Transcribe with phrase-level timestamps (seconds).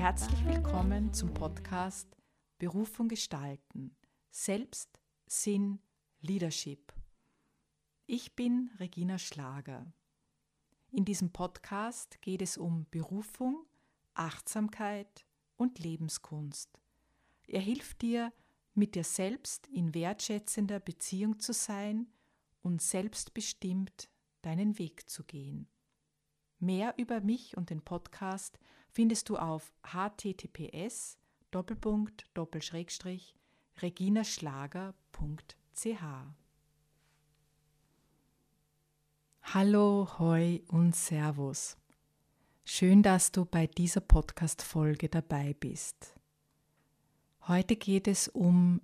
[0.00, 2.08] Herzlich willkommen zum Podcast
[2.56, 3.94] Berufung gestalten.
[4.30, 5.78] Selbst, Sinn,
[6.22, 6.94] Leadership.
[8.06, 9.92] Ich bin Regina Schlager.
[10.90, 13.66] In diesem Podcast geht es um Berufung,
[14.14, 15.26] Achtsamkeit
[15.58, 16.80] und Lebenskunst.
[17.46, 18.32] Er hilft dir,
[18.72, 22.06] mit dir selbst in wertschätzender Beziehung zu sein
[22.62, 24.08] und selbstbestimmt
[24.40, 25.68] deinen Weg zu gehen.
[26.58, 28.58] Mehr über mich und den Podcast
[28.92, 31.18] findest du auf https
[33.82, 36.04] reginaschlager.ch.
[39.42, 41.76] Hallo, hoi und Servus.
[42.64, 46.14] Schön, dass du bei dieser Podcast-Folge dabei bist.
[47.48, 48.80] Heute geht es um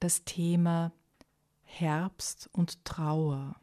[0.00, 0.92] das Thema
[1.62, 3.60] Herbst und Trauer.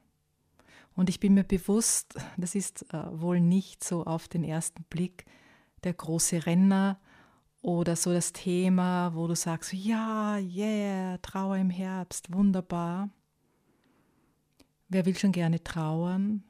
[0.95, 5.25] Und ich bin mir bewusst, das ist äh, wohl nicht so auf den ersten Blick
[5.85, 6.99] der große Renner
[7.61, 13.09] oder so das Thema, wo du sagst, ja, yeah, Trauer im Herbst, wunderbar.
[14.89, 16.43] Wer will schon gerne trauern?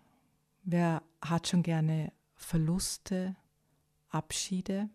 [0.64, 3.36] Wer hat schon gerne Verluste,
[4.09, 4.89] Abschiede?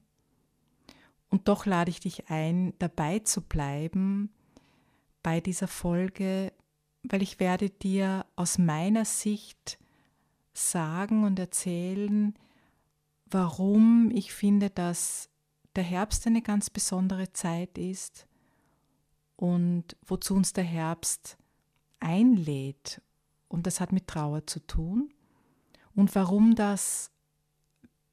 [1.31, 4.31] Und doch lade ich dich ein, dabei zu bleiben
[5.23, 6.53] bei dieser Folge,
[7.03, 9.79] weil ich werde dir aus meiner Sicht
[10.53, 12.35] sagen und erzählen,
[13.31, 15.29] warum ich finde, dass
[15.77, 18.27] der Herbst eine ganz besondere Zeit ist
[19.37, 21.39] und wozu uns der Herbst
[22.01, 23.01] einlädt.
[23.49, 25.13] Und das hat mit Trauer zu tun.
[25.95, 27.11] Und warum das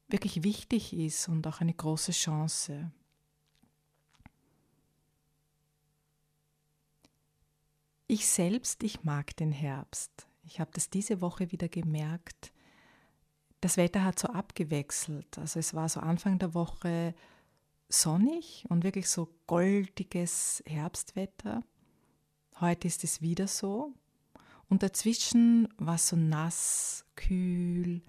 [0.08, 2.90] wirklich wichtig ist und auch eine große Chance.
[8.06, 10.26] Ich selbst, ich mag den Herbst.
[10.44, 12.52] Ich habe das diese Woche wieder gemerkt.
[13.60, 15.38] Das Wetter hat so abgewechselt.
[15.38, 17.14] Also es war so Anfang der Woche
[17.88, 21.64] sonnig und wirklich so goldiges Herbstwetter.
[22.60, 23.92] Heute ist es wieder so.
[24.68, 28.02] Und dazwischen war es so nass, kühl,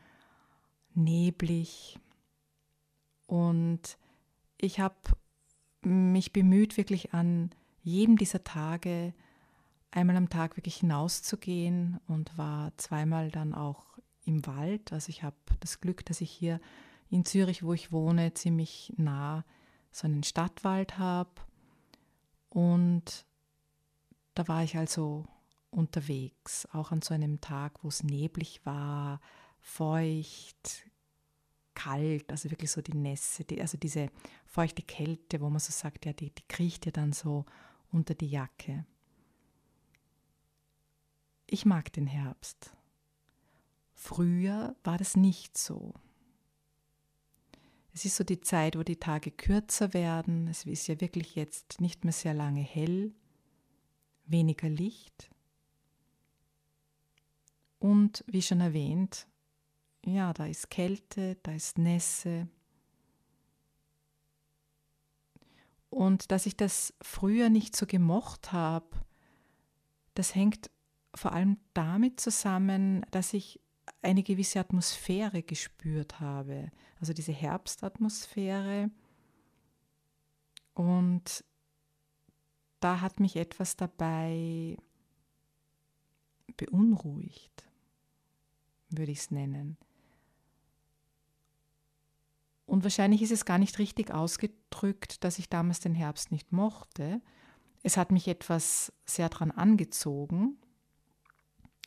[0.94, 2.00] neblig.
[3.26, 3.98] Und
[4.58, 4.96] ich habe
[5.82, 7.52] mich bemüht, wirklich an
[7.82, 9.14] jedem dieser Tage
[9.92, 13.86] einmal am Tag wirklich hinauszugehen und war zweimal dann auch
[14.30, 14.94] im Wald.
[14.94, 16.62] Also ich habe das Glück, dass ich hier
[17.10, 19.44] in Zürich, wo ich wohne, ziemlich nah
[19.92, 21.32] so einen Stadtwald habe.
[22.50, 23.26] Und
[24.36, 25.26] da war ich also
[25.72, 29.20] unterwegs, auch an so einem Tag, wo es neblig war,
[29.60, 30.86] feucht,
[31.74, 34.10] kalt, also wirklich so die Nässe, die, also diese
[34.46, 37.46] feuchte Kälte, wo man so sagt, ja, die, die kriecht ja dann so
[37.92, 38.86] unter die Jacke.
[41.48, 42.72] Ich mag den Herbst.
[44.02, 45.94] Früher war das nicht so.
[47.92, 50.48] Es ist so die Zeit, wo die Tage kürzer werden.
[50.48, 53.14] Es ist ja wirklich jetzt nicht mehr sehr lange hell,
[54.26, 55.30] weniger Licht.
[57.78, 59.28] Und wie schon erwähnt,
[60.06, 62.48] ja, da ist Kälte, da ist Nässe.
[65.90, 68.88] Und dass ich das früher nicht so gemocht habe,
[70.14, 70.72] das hängt
[71.14, 73.60] vor allem damit zusammen, dass ich
[74.02, 78.90] eine gewisse Atmosphäre gespürt habe, also diese Herbstatmosphäre.
[80.74, 81.44] Und
[82.80, 84.78] da hat mich etwas dabei
[86.56, 87.68] beunruhigt,
[88.90, 89.78] würde ich es nennen.
[92.66, 97.22] Und wahrscheinlich ist es gar nicht richtig ausgedrückt, dass ich damals den Herbst nicht mochte.
[97.82, 100.58] Es hat mich etwas sehr daran angezogen,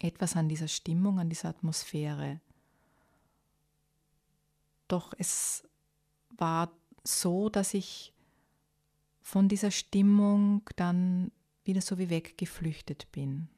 [0.03, 2.41] etwas an dieser Stimmung, an dieser Atmosphäre.
[4.89, 5.65] Doch es
[6.31, 6.73] war
[7.05, 8.13] so, dass ich
[9.21, 11.31] von dieser Stimmung dann
[11.65, 13.49] wieder so wie weggeflüchtet bin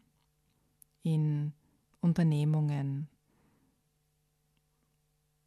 [1.02, 1.52] in
[2.00, 3.08] Unternehmungen,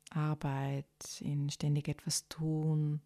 [0.09, 0.85] Arbeit,
[1.19, 3.01] in ständig etwas tun,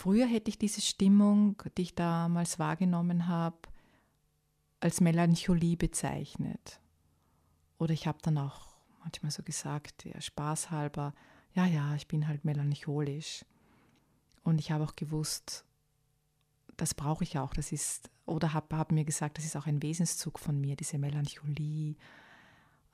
[0.00, 3.58] Früher hätte ich diese Stimmung, die ich damals wahrgenommen habe,
[4.80, 6.80] als Melancholie bezeichnet.
[7.76, 8.68] Oder ich habe dann auch
[9.00, 11.12] manchmal so gesagt, ja, spaßhalber,
[11.52, 13.44] ja, ja, ich bin halt melancholisch.
[14.42, 15.66] Und ich habe auch gewusst,
[16.78, 17.52] das brauche ich auch.
[17.52, 20.96] Das ist, oder habe hab mir gesagt, das ist auch ein Wesenszug von mir, diese
[20.96, 21.96] Melancholie,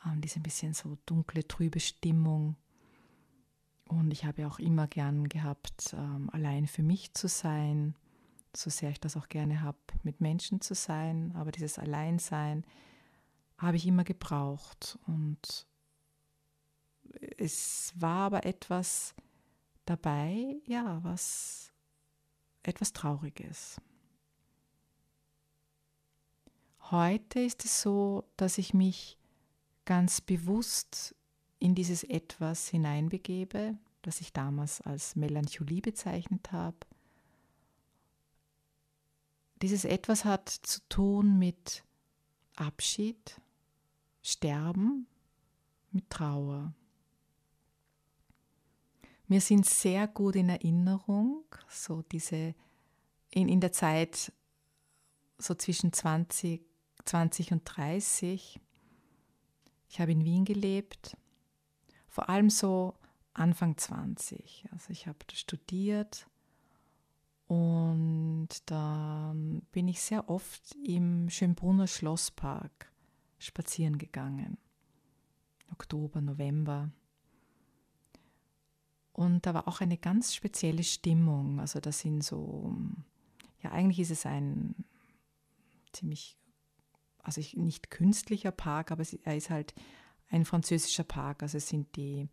[0.04, 2.56] ähm, diese ein bisschen so dunkle, trübe Stimmung.
[3.88, 7.94] Und ich habe auch immer gern gehabt, ähm, allein für mich zu sein,
[8.54, 11.32] so sehr ich das auch gerne habe, mit Menschen zu sein.
[11.36, 12.64] Aber dieses Alleinsein
[13.58, 14.98] habe ich immer gebraucht.
[15.06, 15.66] Und
[17.38, 19.14] es war aber etwas
[19.84, 21.72] dabei, ja, was
[22.64, 23.80] etwas Trauriges.
[26.90, 29.18] Heute ist es so, dass ich mich
[29.84, 31.14] ganz bewusst
[31.58, 36.76] in dieses Etwas hineinbegebe, das ich damals als Melancholie bezeichnet habe.
[39.62, 41.82] Dieses Etwas hat zu tun mit
[42.56, 43.40] Abschied,
[44.22, 45.06] Sterben,
[45.90, 46.74] mit Trauer.
[49.28, 52.54] Mir sind sehr gut in Erinnerung, so diese
[53.30, 54.32] in, in der Zeit
[55.38, 56.62] so zwischen 20,
[57.04, 58.60] 20 und 30.
[59.88, 61.16] Ich habe in Wien gelebt,
[62.16, 62.94] vor allem so
[63.34, 64.68] Anfang 20.
[64.72, 66.26] Also ich habe studiert
[67.46, 72.90] und dann bin ich sehr oft im Schönbrunner Schlosspark
[73.38, 74.56] spazieren gegangen.
[75.70, 76.90] Oktober, November.
[79.12, 81.60] Und da war auch eine ganz spezielle Stimmung.
[81.60, 82.74] Also das sind so,
[83.62, 84.74] ja eigentlich ist es ein
[85.92, 86.38] ziemlich,
[87.22, 89.74] also nicht künstlicher Park, aber er ist halt
[90.28, 91.42] ein französischer Park.
[91.42, 92.28] Also sind die,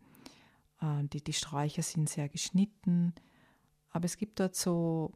[0.80, 3.14] äh, die, die Sträucher sind sehr geschnitten,
[3.90, 5.12] aber es gibt dort so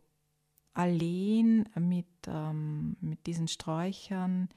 [0.78, 4.48] Alleen mit, ähm, mit diesen Sträuchern,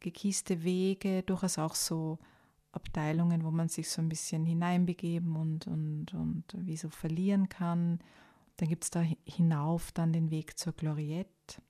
[0.00, 2.18] gekießte Wege, durchaus auch so
[2.72, 8.00] Abteilungen, wo man sich so ein bisschen hineinbegeben und, und, und wie so verlieren kann.
[8.56, 11.62] Dann gibt es da hinauf dann den Weg zur Gloriette.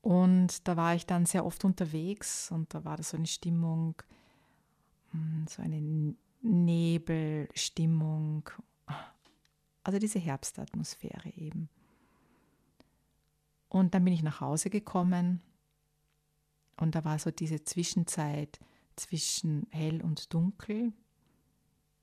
[0.00, 4.00] Und da war ich dann sehr oft unterwegs und da war das so eine Stimmung,
[5.48, 8.48] so eine Nebelstimmung,
[9.82, 11.68] also diese Herbstatmosphäre eben.
[13.68, 15.42] Und dann bin ich nach Hause gekommen
[16.78, 18.60] und da war so diese Zwischenzeit
[18.96, 20.92] zwischen hell und dunkel,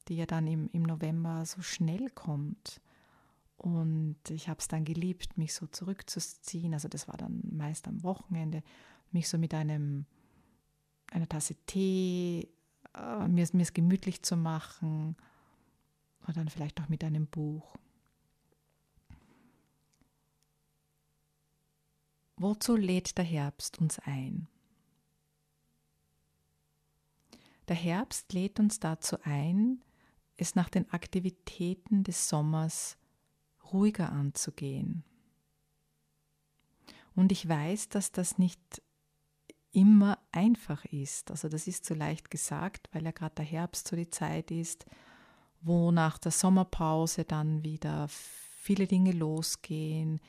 [0.07, 2.81] die ja dann im, im November so schnell kommt.
[3.57, 6.73] Und ich habe es dann geliebt, mich so zurückzuziehen.
[6.73, 8.61] Also das war dann meist am Wochenende,
[9.11, 10.05] mich so mit einem,
[11.11, 12.49] einer Tasse Tee,
[13.23, 15.15] äh, mir, es gemütlich zu machen
[16.23, 17.75] oder dann vielleicht auch mit einem Buch.
[22.37, 24.47] Wozu lädt der Herbst uns ein?
[27.67, 29.81] Der Herbst lädt uns dazu ein,
[30.37, 32.97] es nach den Aktivitäten des Sommers
[33.71, 35.03] ruhiger anzugehen.
[37.15, 38.81] Und ich weiß, dass das nicht
[39.75, 41.31] immer einfach ist.
[41.31, 44.85] Also das ist so leicht gesagt, weil ja gerade der Herbst so die Zeit ist,
[45.61, 50.21] wo nach der Sommerpause dann wieder viele Dinge losgehen.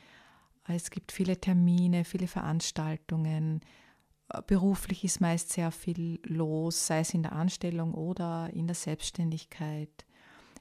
[0.66, 3.60] Es gibt viele Termine, viele Veranstaltungen.
[4.48, 10.04] Beruflich ist meist sehr viel los, sei es in der Anstellung oder in der Selbstständigkeit.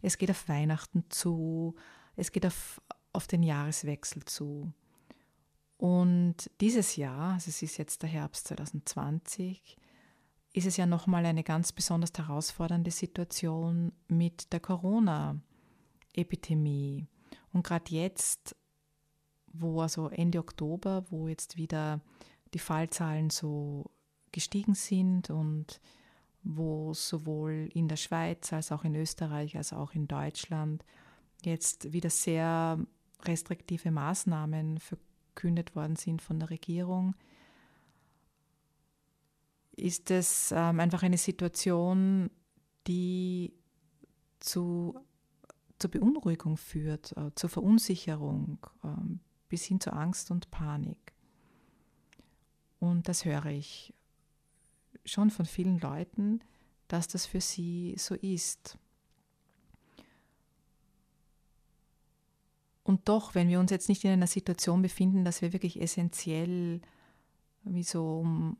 [0.04, 1.74] Es geht auf Weihnachten zu,
[2.16, 2.80] es geht auf,
[3.14, 4.72] auf den Jahreswechsel zu.
[5.78, 9.78] Und dieses Jahr, also es ist jetzt der Herbst 2020,
[10.54, 17.08] ist es ja nochmal eine ganz besonders herausfordernde Situation mit der Corona-Epidemie.
[17.52, 18.56] Und gerade jetzt,
[19.52, 22.00] wo also Ende Oktober, wo jetzt wieder
[22.54, 23.92] die Fallzahlen so
[24.32, 25.82] gestiegen sind und
[26.44, 30.86] wo sowohl in der Schweiz als auch in Österreich als auch in Deutschland
[31.44, 32.80] jetzt wieder sehr
[33.24, 34.80] restriktive Maßnahmen
[35.36, 37.16] verkündet worden sind von der Regierung,
[39.76, 42.30] ist es ähm, einfach eine Situation,
[42.88, 43.54] die
[44.40, 44.98] zu,
[45.78, 48.88] zur Beunruhigung führt, äh, zur Verunsicherung, äh,
[49.50, 51.14] bis hin zu Angst und Panik.
[52.80, 53.94] Und das höre ich
[55.04, 56.40] schon von vielen Leuten,
[56.88, 58.78] dass das für sie so ist.
[62.86, 66.82] Und doch, wenn wir uns jetzt nicht in einer Situation befinden, dass wir wirklich essentiell
[67.64, 68.58] wie so um,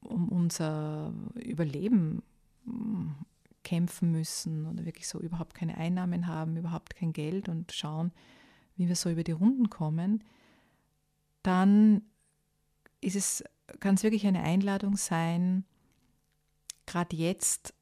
[0.00, 2.22] um unser Überleben
[2.64, 3.08] mm,
[3.64, 8.12] kämpfen müssen oder wirklich so überhaupt keine Einnahmen haben, überhaupt kein Geld und schauen,
[8.76, 10.24] wie wir so über die Runden kommen,
[11.42, 12.00] dann
[13.02, 13.44] ist es,
[13.78, 15.66] kann es wirklich eine Einladung sein,
[16.86, 17.74] gerade jetzt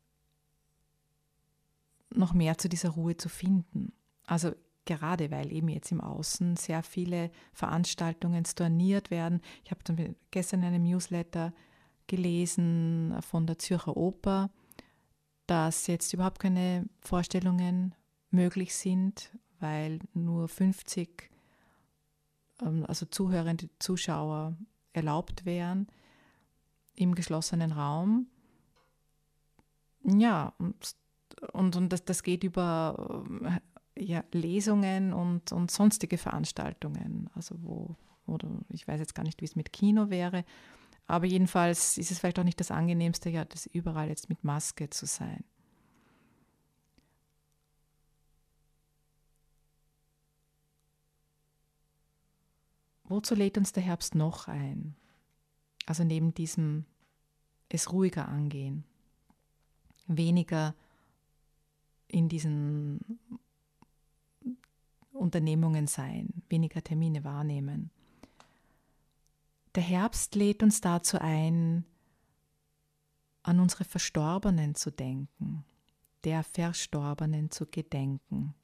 [2.12, 3.92] noch mehr zu dieser Ruhe zu finden.
[4.26, 4.56] Also
[4.90, 9.40] gerade weil eben jetzt im Außen sehr viele Veranstaltungen storniert werden.
[9.64, 11.52] Ich habe gestern in einem Newsletter
[12.06, 14.50] gelesen von der Zürcher Oper,
[15.46, 17.94] dass jetzt überhaupt keine Vorstellungen
[18.30, 19.30] möglich sind,
[19.60, 21.30] weil nur 50
[22.62, 24.56] ähm, also zuhörende Zuschauer
[24.92, 25.86] erlaubt wären
[26.94, 28.26] im geschlossenen Raum.
[30.04, 30.96] ja, und,
[31.52, 33.60] und, und das, das geht über äh,
[33.96, 37.28] ja, Lesungen und, und sonstige Veranstaltungen.
[37.34, 40.44] Also wo, oder ich weiß jetzt gar nicht, wie es mit Kino wäre,
[41.06, 44.90] aber jedenfalls ist es vielleicht auch nicht das Angenehmste, ja, das überall jetzt mit Maske
[44.90, 45.44] zu sein.
[53.04, 54.94] Wozu lädt uns der Herbst noch ein?
[55.84, 56.86] Also neben diesem
[57.68, 58.84] es ruhiger angehen,
[60.06, 60.76] weniger
[62.06, 63.18] in diesen
[65.20, 67.90] Unternehmungen sein, weniger Termine wahrnehmen.
[69.74, 71.84] Der Herbst lädt uns dazu ein,
[73.42, 75.64] an unsere Verstorbenen zu denken,
[76.24, 78.54] der Verstorbenen zu gedenken.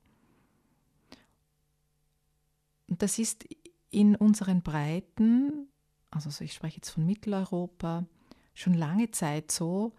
[2.88, 3.46] Und das ist
[3.90, 5.68] in unseren Breiten,
[6.10, 8.06] also ich spreche jetzt von Mitteleuropa,
[8.54, 9.94] schon lange Zeit so,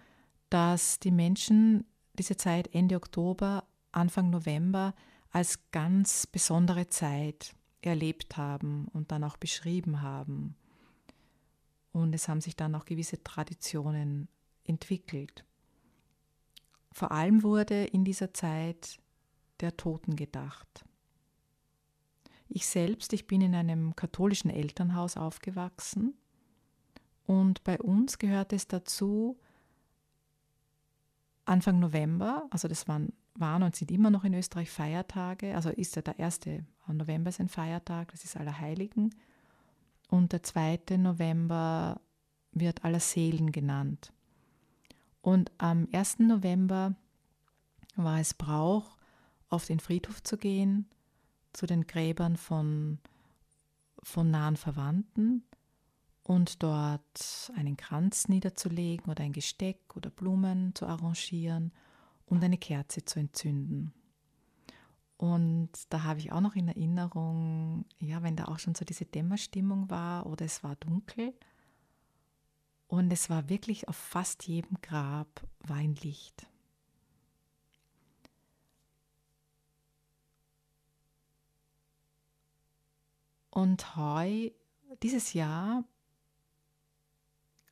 [0.49, 1.85] dass die Menschen
[2.17, 4.93] diese Zeit Ende Oktober, Anfang November
[5.31, 10.55] als ganz besondere Zeit erlebt haben und dann auch beschrieben haben.
[11.91, 14.27] Und es haben sich dann auch gewisse Traditionen
[14.63, 15.45] entwickelt.
[16.91, 18.99] Vor allem wurde in dieser Zeit
[19.59, 20.85] der Toten gedacht.
[22.49, 26.15] Ich selbst, ich bin in einem katholischen Elternhaus aufgewachsen
[27.25, 29.37] und bei uns gehört es dazu,
[31.45, 35.95] Anfang November, also das waren, waren und sind immer noch in Österreich Feiertage, also ist
[35.95, 36.41] ja der 1.
[36.87, 39.13] November ist ein Feiertag, das ist Allerheiligen,
[40.09, 40.97] und der 2.
[40.97, 41.99] November
[42.51, 44.13] wird Allerseelen genannt.
[45.21, 46.19] Und am 1.
[46.19, 46.95] November
[47.95, 48.97] war es Brauch,
[49.49, 50.87] auf den Friedhof zu gehen
[51.53, 52.99] zu den Gräbern von,
[54.03, 55.43] von nahen Verwandten
[56.23, 61.71] und dort einen Kranz niederzulegen oder ein Gesteck oder Blumen zu arrangieren
[62.27, 63.93] und eine Kerze zu entzünden.
[65.17, 69.05] Und da habe ich auch noch in Erinnerung, ja, wenn da auch schon so diese
[69.05, 71.33] Dämmerstimmung war oder es war dunkel
[72.87, 76.45] und es war wirklich auf fast jedem Grab war ein Licht.
[83.49, 84.51] Und heu,
[85.01, 85.83] dieses Jahr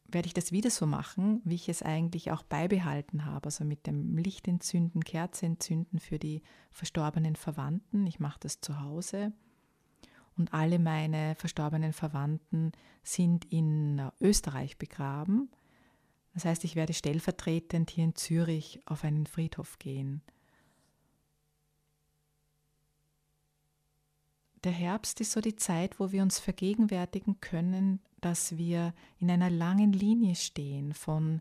[0.07, 3.87] werde ich das wieder so machen, wie ich es eigentlich auch beibehalten habe, also mit
[3.87, 8.05] dem Licht entzünden, Kerze entzünden für die verstorbenen Verwandten.
[8.05, 9.33] Ich mache das zu Hause.
[10.37, 15.49] Und alle meine verstorbenen Verwandten sind in Österreich begraben.
[16.33, 20.21] Das heißt, ich werde stellvertretend hier in Zürich auf einen Friedhof gehen.
[24.65, 29.51] Der Herbst ist so die Zeit, wo wir uns vergegenwärtigen können, dass wir in einer
[29.51, 31.39] langen Linie stehen von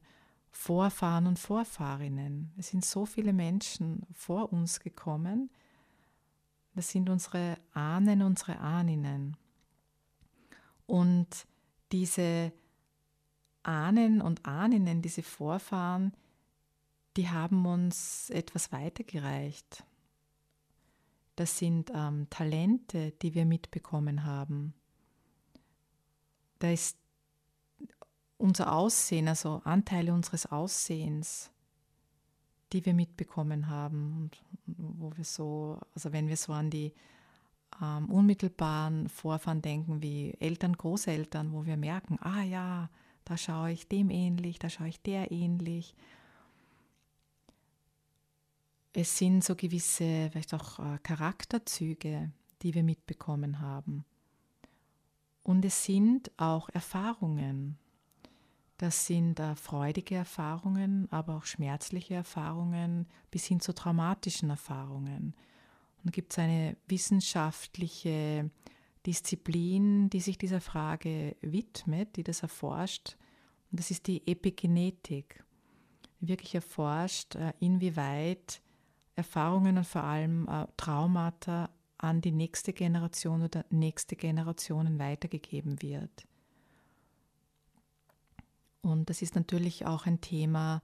[0.51, 2.53] Vorfahren und Vorfahrinnen.
[2.59, 5.49] Es sind so viele Menschen vor uns gekommen.
[6.75, 9.39] Das sind unsere Ahnen, unsere Ahninnen.
[10.85, 11.47] Und
[11.93, 12.53] diese
[13.63, 16.13] Ahnen und Ahninnen, diese Vorfahren,
[17.17, 19.83] die haben uns etwas weitergereicht.
[21.37, 24.75] Das sind ähm, Talente, die wir mitbekommen haben.
[26.59, 26.97] Da ist
[28.37, 31.51] unser Aussehen, also Anteile unseres Aussehens,
[32.73, 36.93] die wir mitbekommen haben und wo wir so, also wenn wir so an die
[37.83, 42.91] ähm, unmittelbaren Vorfahren denken, wie Eltern, Großeltern, wo wir merken, ah ja,
[43.25, 45.95] da schaue ich dem ähnlich, da schaue ich der ähnlich
[48.95, 52.31] es sind so gewisse, vielleicht auch äh, Charakterzüge,
[52.63, 54.05] die wir mitbekommen haben.
[55.43, 57.77] Und es sind auch Erfahrungen.
[58.79, 65.35] Das sind äh, freudige Erfahrungen, aber auch schmerzliche Erfahrungen bis hin zu traumatischen Erfahrungen.
[66.05, 68.51] Und gibt es eine wissenschaftliche
[69.07, 73.17] Disziplin, die sich dieser Frage widmet, die das erforscht.
[73.71, 75.43] Und das ist die Epigenetik,
[76.21, 78.63] die wirklich erforscht, äh, inwieweit
[79.17, 86.27] Erfahrungen und vor allem äh, Traumata an die nächste Generation oder nächste Generationen weitergegeben wird.
[88.83, 90.83] Und das ist natürlich auch ein Thema,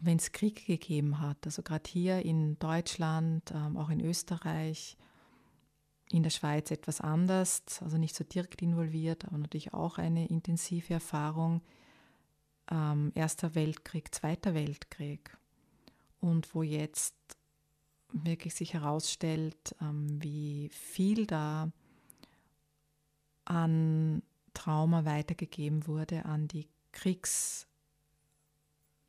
[0.00, 1.44] wenn es Krieg gegeben hat.
[1.44, 4.96] Also gerade hier in Deutschland, ähm, auch in Österreich,
[6.10, 10.94] in der Schweiz etwas anders, also nicht so direkt involviert, aber natürlich auch eine intensive
[10.94, 11.62] Erfahrung.
[12.70, 15.36] Ähm, Erster Weltkrieg, Zweiter Weltkrieg.
[16.20, 17.14] Und wo jetzt
[18.12, 21.70] wirklich sich herausstellt, ähm, wie viel da
[23.44, 24.22] an
[24.54, 26.68] Trauma weitergegeben wurde an die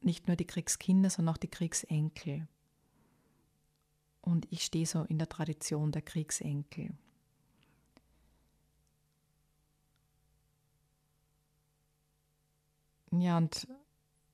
[0.01, 2.48] nicht nur die Kriegskinder, sondern auch die Kriegsenkel.
[4.22, 6.91] Und ich stehe so in der Tradition der Kriegsenkel.
[13.12, 13.67] Ja, und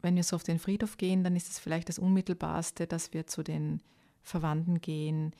[0.01, 3.27] wenn wir so auf den Friedhof gehen, dann ist es vielleicht das Unmittelbarste, dass wir
[3.27, 3.81] zu den
[4.27, 5.33] Verwandten gehen,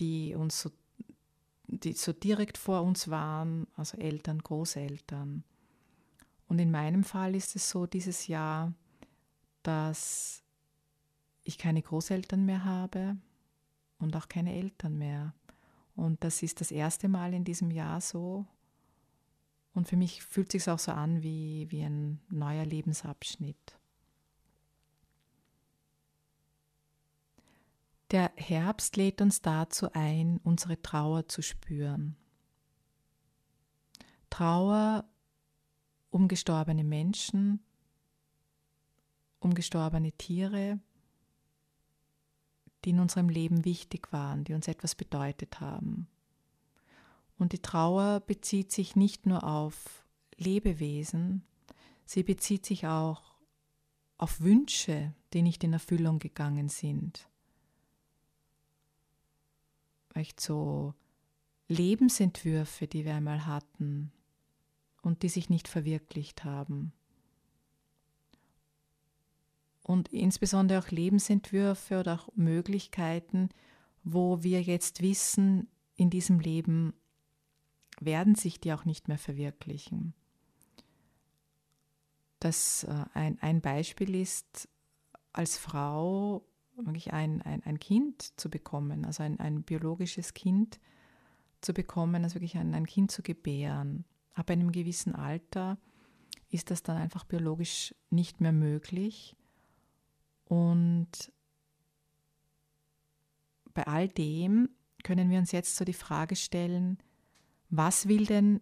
[0.00, 0.70] die uns so,
[1.66, 5.44] die so direkt vor uns waren, also Eltern, Großeltern.
[6.46, 8.72] Und in meinem Fall ist es so dieses Jahr,
[9.62, 10.42] dass
[11.42, 13.16] ich keine Großeltern mehr habe
[13.98, 15.34] und auch keine Eltern mehr.
[15.96, 18.46] Und das ist das erste Mal in diesem Jahr so.
[19.74, 23.78] Und für mich fühlt es sich auch so an wie, wie ein neuer Lebensabschnitt.
[28.14, 32.14] Der Herbst lädt uns dazu ein, unsere Trauer zu spüren.
[34.30, 35.04] Trauer
[36.10, 37.58] um gestorbene Menschen,
[39.40, 40.78] um gestorbene Tiere,
[42.84, 46.06] die in unserem Leben wichtig waren, die uns etwas bedeutet haben.
[47.36, 50.06] Und die Trauer bezieht sich nicht nur auf
[50.36, 51.42] Lebewesen,
[52.04, 53.34] sie bezieht sich auch
[54.18, 57.28] auf Wünsche, die nicht in Erfüllung gegangen sind.
[60.14, 60.94] Echt so
[61.68, 64.12] Lebensentwürfe, die wir einmal hatten
[65.02, 66.92] und die sich nicht verwirklicht haben.
[69.82, 73.50] Und insbesondere auch Lebensentwürfe oder auch Möglichkeiten,
[74.02, 76.94] wo wir jetzt wissen, in diesem Leben
[78.00, 80.14] werden sich die auch nicht mehr verwirklichen.
[82.40, 84.68] Das, äh, ein, ein Beispiel ist,
[85.32, 90.80] als Frau wirklich ein, ein, ein Kind zu bekommen, also ein, ein biologisches Kind
[91.60, 94.04] zu bekommen, also wirklich ein, ein Kind zu gebären.
[94.34, 95.78] Ab einem gewissen Alter
[96.50, 99.36] ist das dann einfach biologisch nicht mehr möglich.
[100.44, 101.32] Und
[103.72, 104.68] bei all dem
[105.02, 106.98] können wir uns jetzt so die Frage stellen,
[107.70, 108.60] was will denn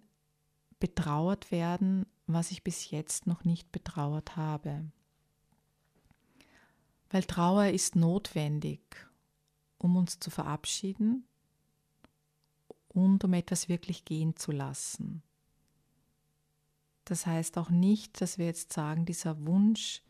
[0.80, 4.90] betrauert werden, was ich bis jetzt noch nicht betrauert habe?
[7.12, 8.80] Weil Trauer ist notwendig,
[9.78, 11.24] um uns zu verabschieden
[12.88, 15.22] und um etwas wirklich gehen zu lassen.
[17.04, 20.02] Das heißt auch nicht, dass wir jetzt sagen, dieser Wunsch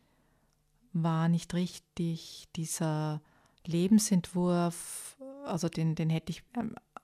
[0.93, 3.21] war nicht richtig, dieser
[3.65, 6.43] Lebensentwurf, also den, den hätte ich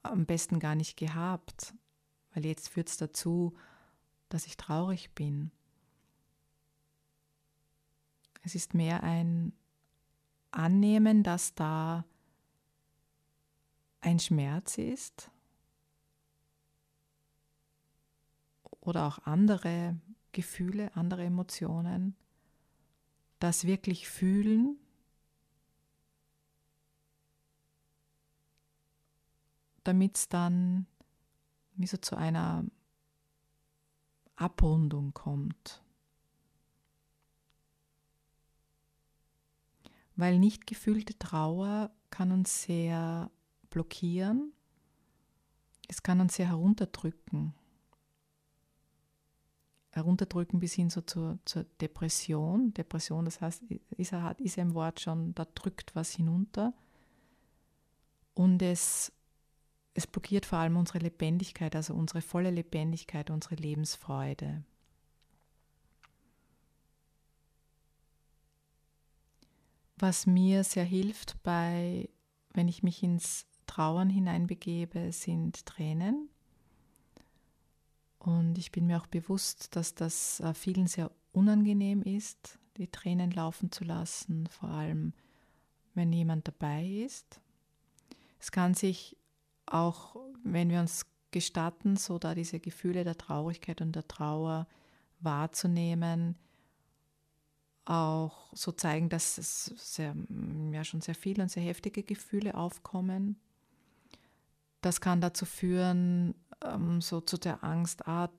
[0.02, 1.76] am besten gar nicht gehabt
[2.34, 3.54] weil jetzt führt es dazu,
[4.30, 5.52] dass ich traurig bin.
[8.44, 9.54] Es ist mehr ein
[10.52, 12.06] Annehmen, dass da
[14.02, 15.32] ein Schmerz ist?
[18.82, 20.00] Oder auch andere
[20.32, 22.16] Gefühle, andere Emotionen,
[23.40, 24.78] das wirklich fühlen?
[29.84, 30.88] Damit es dann
[31.76, 32.66] wie so zu einer
[34.36, 35.82] Abrundung kommt.
[40.20, 43.32] Weil nicht gefühlte Trauer kann uns sehr
[43.70, 44.52] blockieren,
[45.88, 47.54] es kann uns sehr herunterdrücken.
[49.92, 52.74] Herunterdrücken bis hin so zur, zur Depression.
[52.74, 53.64] Depression, das heißt,
[53.98, 56.74] ist, ist ein Wort schon, da drückt was hinunter.
[58.34, 59.14] Und es
[59.94, 64.64] es blockiert vor allem unsere Lebendigkeit, also unsere volle Lebendigkeit, unsere Lebensfreude.
[70.00, 72.10] Was mir sehr hilft bei,
[72.54, 76.30] wenn ich mich ins Trauern hineinbegebe, sind Tränen.
[78.18, 83.32] Und ich bin mir auch bewusst, dass das äh, vielen sehr unangenehm ist, die Tränen
[83.32, 85.14] laufen zu lassen, vor allem
[85.94, 87.40] wenn jemand dabei ist.
[88.40, 89.18] Es kann sich
[89.66, 94.68] auch wenn wir uns gestatten, so da diese Gefühle der Traurigkeit und der Trauer
[95.20, 96.38] wahrzunehmen,
[97.90, 100.16] auch so zeigen, dass es sehr,
[100.72, 103.40] ja, schon sehr viele und sehr heftige Gefühle aufkommen.
[104.82, 108.30] Das kann dazu führen, ähm, so zu der Angst, ah,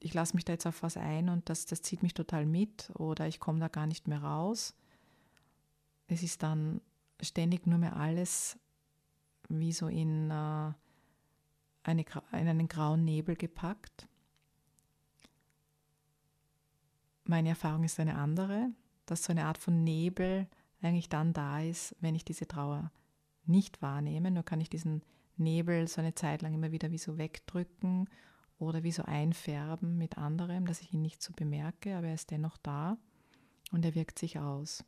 [0.00, 2.90] ich lasse mich da jetzt auf was ein und das, das zieht mich total mit
[2.94, 4.74] oder ich komme da gar nicht mehr raus.
[6.06, 6.80] Es ist dann
[7.20, 8.58] ständig nur mehr alles
[9.48, 10.72] wie so in, äh,
[11.82, 14.06] eine, in einen grauen Nebel gepackt.
[17.24, 18.70] Meine Erfahrung ist eine andere,
[19.10, 20.46] dass so eine Art von Nebel
[20.82, 22.92] eigentlich dann da ist, wenn ich diese Trauer
[23.44, 24.30] nicht wahrnehme.
[24.30, 25.02] Nur kann ich diesen
[25.36, 28.08] Nebel so eine Zeit lang immer wieder wie so wegdrücken
[28.58, 32.30] oder wie so einfärben mit anderem, dass ich ihn nicht so bemerke, aber er ist
[32.30, 32.98] dennoch da.
[33.70, 34.84] und er wirkt sich aus.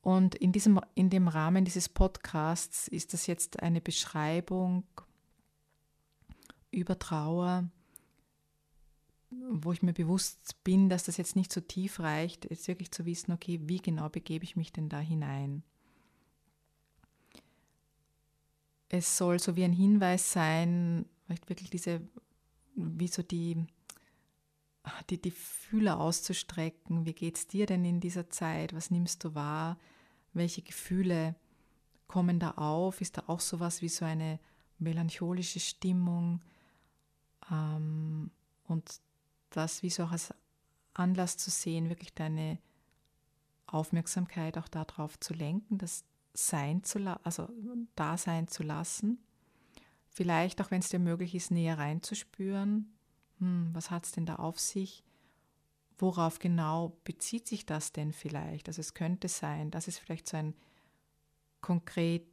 [0.00, 4.84] Und in, diesem, in dem Rahmen dieses Podcasts ist das jetzt eine Beschreibung
[6.70, 7.68] über Trauer,
[9.50, 13.06] wo ich mir bewusst bin, dass das jetzt nicht so tief reicht, jetzt wirklich zu
[13.06, 15.62] wissen, okay, wie genau begebe ich mich denn da hinein?
[18.88, 22.00] Es soll so wie ein Hinweis sein, vielleicht wirklich diese,
[22.74, 23.66] wie so die,
[25.10, 27.04] die, die Fühler auszustrecken.
[27.04, 28.74] Wie geht es dir denn in dieser Zeit?
[28.74, 29.78] Was nimmst du wahr?
[30.32, 31.34] Welche Gefühle
[32.06, 33.00] kommen da auf?
[33.00, 34.38] Ist da auch sowas wie so eine
[34.78, 36.40] melancholische Stimmung?
[37.50, 38.30] Ähm,
[38.68, 39.00] und
[39.56, 40.32] das wie so auch als
[40.94, 42.58] Anlass zu sehen, wirklich deine
[43.66, 47.48] Aufmerksamkeit auch darauf zu lenken, das sein zu also
[47.94, 49.18] da sein zu lassen.
[50.08, 52.94] Vielleicht auch, wenn es dir möglich ist, näher reinzuspüren.
[53.38, 55.02] Hm, was hat es denn da auf sich?
[55.98, 58.68] Worauf genau bezieht sich das denn vielleicht?
[58.68, 60.54] Also es könnte sein, dass es vielleicht so eine
[61.60, 62.24] konkrete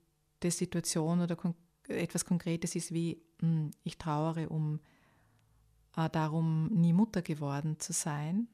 [0.50, 1.56] Situation oder kon
[1.90, 4.80] etwas Konkretes ist wie, hm, ich trauere um
[5.96, 8.48] darum, nie Mutter geworden zu sein.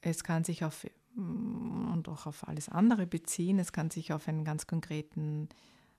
[0.00, 3.58] Es kann sich auf mm, und auch auf alles andere beziehen.
[3.58, 5.48] Es kann sich auf einen ganz konkreten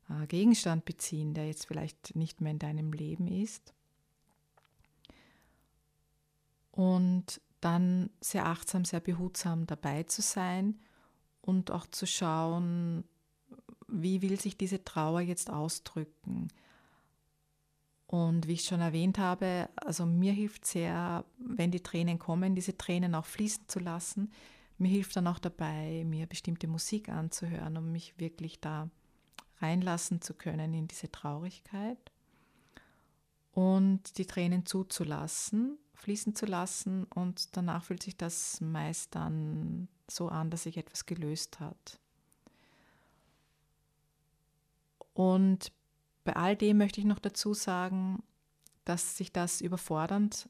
[0.10, 3.74] äh, Gegenstand beziehen, der jetzt vielleicht nicht mehr in deinem Leben ist.
[6.72, 10.80] Und dann sehr achtsam, sehr behutsam dabei zu sein
[11.42, 13.06] und auch zu schauen,
[13.88, 16.50] wie will sich diese Trauer jetzt ausdrücken.
[18.14, 22.78] Und wie ich schon erwähnt habe, also mir hilft sehr, wenn die Tränen kommen, diese
[22.78, 24.32] Tränen auch fließen zu lassen.
[24.78, 28.92] Mir hilft dann auch dabei, mir bestimmte Musik anzuhören, um mich wirklich da
[29.62, 32.12] reinlassen zu können in diese Traurigkeit.
[33.52, 40.28] Und die Tränen zuzulassen, fließen zu lassen und danach fühlt sich das meist dann so
[40.28, 42.00] an, dass sich etwas gelöst hat.
[45.16, 45.72] Und
[46.24, 48.24] bei all dem möchte ich noch dazu sagen,
[48.86, 50.50] dass sich das überfordernd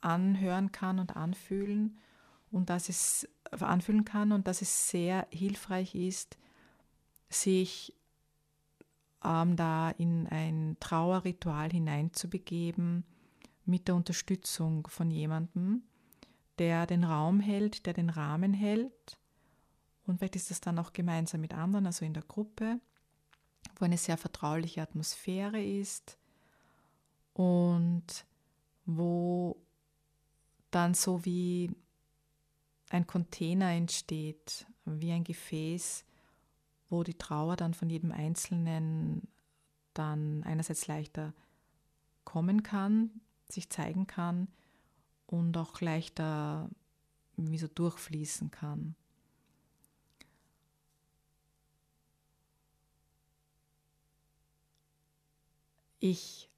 [0.00, 1.98] anhören kann und anfühlen
[2.50, 6.36] und dass es anfühlen kann und dass es sehr hilfreich ist,
[7.28, 7.94] sich
[9.24, 13.04] ähm, da in ein Trauerritual hineinzubegeben
[13.64, 15.82] mit der Unterstützung von jemandem,
[16.58, 19.18] der den Raum hält, der den Rahmen hält.
[20.06, 22.80] Und vielleicht ist das dann auch gemeinsam mit anderen, also in der Gruppe
[23.76, 26.18] wo eine sehr vertrauliche Atmosphäre ist
[27.34, 28.26] und
[28.84, 29.56] wo
[30.70, 31.70] dann so wie
[32.90, 36.04] ein Container entsteht, wie ein Gefäß,
[36.88, 39.28] wo die Trauer dann von jedem Einzelnen
[39.94, 41.34] dann einerseits leichter
[42.24, 43.10] kommen kann,
[43.48, 44.48] sich zeigen kann
[45.26, 46.68] und auch leichter
[47.36, 48.94] wie so durchfließen kann.
[55.98, 56.50] Ich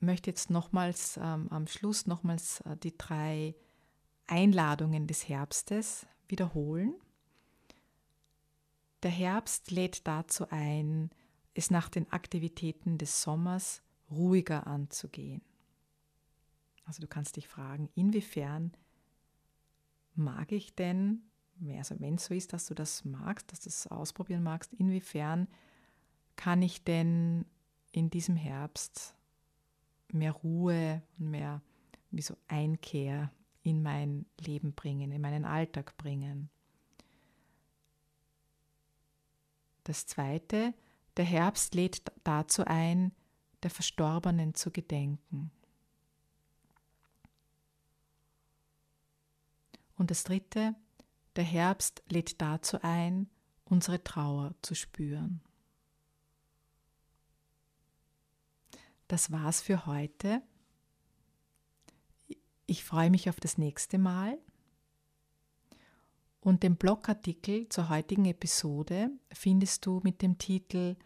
[0.00, 3.54] möchte jetzt nochmals ähm, am Schluss nochmals äh, die drei
[4.26, 6.94] Einladungen des Herbstes wiederholen.
[9.02, 11.10] Der Herbst lädt dazu ein,
[11.52, 15.42] es nach den Aktivitäten des Sommers ruhiger anzugehen.
[16.86, 18.72] Also du kannst dich fragen, inwiefern
[20.14, 21.22] mag ich denn,
[21.76, 25.48] also wenn es so ist, dass du das magst, dass du das ausprobieren magst, inwiefern
[26.36, 27.46] kann ich denn
[27.94, 29.14] in diesem Herbst
[30.12, 31.62] mehr Ruhe und mehr
[32.10, 33.30] wie so Einkehr
[33.62, 36.50] in mein Leben bringen, in meinen Alltag bringen.
[39.84, 40.74] Das Zweite,
[41.16, 43.12] der Herbst lädt dazu ein,
[43.62, 45.52] der Verstorbenen zu gedenken.
[49.96, 50.74] Und das Dritte,
[51.36, 53.30] der Herbst lädt dazu ein,
[53.64, 55.40] unsere Trauer zu spüren.
[59.14, 60.42] Das war's für heute.
[62.66, 64.36] Ich freue mich auf das nächste Mal.
[66.40, 70.96] Und den Blogartikel zur heutigen Episode findest du mit dem Titel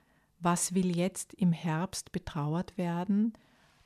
[0.41, 3.35] Was will jetzt im Herbst betrauert werden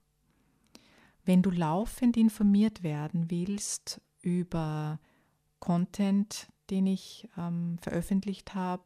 [1.25, 5.01] Wenn du laufend informiert werden willst über
[5.59, 8.85] Content, den ich ähm, veröffentlicht habe.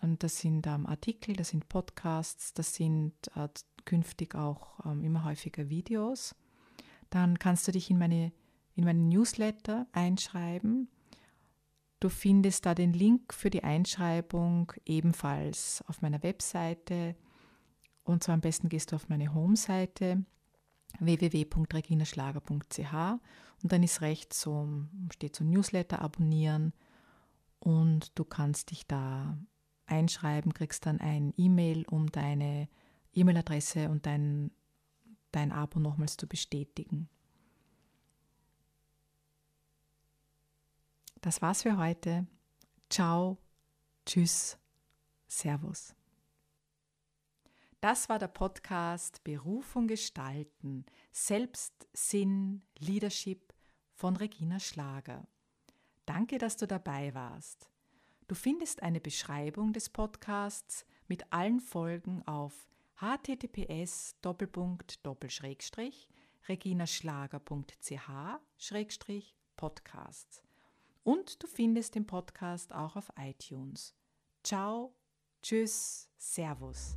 [0.00, 3.48] Und das sind ähm, Artikel, das sind Podcasts, das sind äh,
[3.84, 6.34] künftig auch ähm, immer häufiger Videos.
[7.10, 8.32] Dann kannst du dich in meine
[8.78, 10.88] in meinen Newsletter einschreiben.
[11.98, 17.16] Du findest da den Link für die Einschreibung ebenfalls auf meiner Webseite.
[18.04, 20.24] Und zwar am besten gehst du auf meine Homeseite
[20.98, 22.92] www.reginaschlager.ch
[23.62, 24.68] und dann ist rechts so,
[25.12, 26.72] steht so Newsletter abonnieren
[27.58, 29.36] und du kannst dich da
[29.86, 32.68] einschreiben, kriegst dann ein E-Mail, um deine
[33.14, 34.50] E-Mail-Adresse und dein,
[35.32, 37.08] dein Abo nochmals zu bestätigen.
[41.20, 42.26] Das war's für heute.
[42.90, 43.38] Ciao,
[44.06, 44.56] tschüss,
[45.26, 45.97] Servus.
[47.80, 53.54] Das war der Podcast Berufung gestalten, Selbstsinn, Leadership
[53.94, 55.28] von Regina Schlager.
[56.04, 57.70] Danke, dass du dabei warst.
[58.26, 64.16] Du findest eine Beschreibung des Podcasts mit allen Folgen auf https
[66.48, 68.10] reginaschlager.ch
[69.56, 70.42] podcast
[71.04, 73.94] und du findest den Podcast auch auf iTunes.
[74.42, 74.94] Ciao,
[75.42, 76.96] tschüss, Servus.